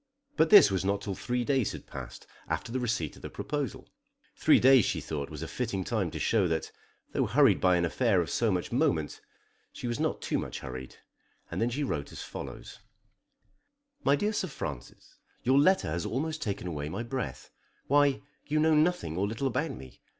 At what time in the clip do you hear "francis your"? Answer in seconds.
14.47-15.59